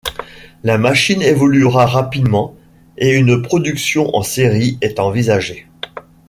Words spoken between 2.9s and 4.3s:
et une production en